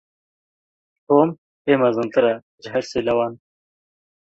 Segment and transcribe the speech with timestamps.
[1.07, 1.27] Tom
[1.71, 3.33] ê mezintir e ji her sê lawan.